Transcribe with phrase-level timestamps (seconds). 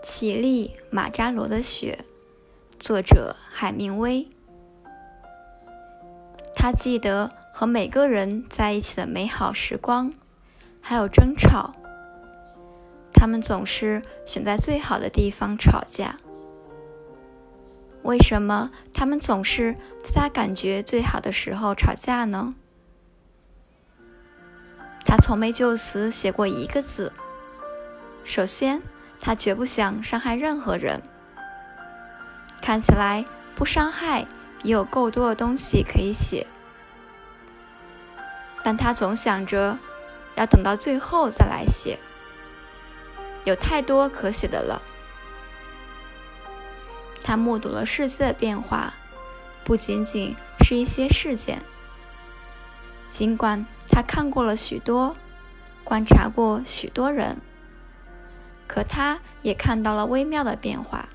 [0.00, 2.04] 奇丽马扎罗的雪，
[2.78, 4.28] 作者海明威。
[6.54, 10.12] 他记得和每个人在一起的美好时光，
[10.80, 11.74] 还有争吵。
[13.12, 16.16] 他们总是选在最好的地方吵架。
[18.02, 22.54] 为什么他们总是在他感觉最好的时候吵架呢？
[25.04, 27.12] 他从没就此写过一个字。
[28.22, 28.80] 首先。
[29.20, 31.02] 他绝不想伤害任何人。
[32.60, 33.24] 看起来
[33.54, 34.26] 不伤害
[34.62, 36.46] 也有够多的东西可以写，
[38.62, 39.78] 但他总想着
[40.34, 41.98] 要等到最后再来写，
[43.44, 44.82] 有太多可写的了。
[47.22, 48.94] 他目睹了世界的变化，
[49.64, 51.62] 不仅仅是一些事件。
[53.08, 55.16] 尽管他看过了许多，
[55.84, 57.40] 观察过许多人。
[58.68, 61.08] 可他也看到了微妙的变化，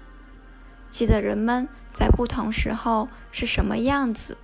[0.90, 4.38] 记得人们在不同时候是什么样子。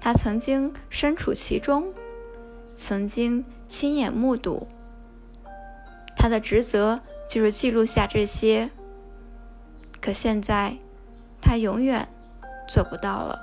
[0.00, 1.92] 他曾经身处其中，
[2.76, 4.68] 曾经亲眼目睹。
[6.16, 8.70] 他的职责就是记录下这些。
[10.00, 10.76] 可现在，
[11.40, 12.08] 他永远
[12.68, 13.38] 做不到了。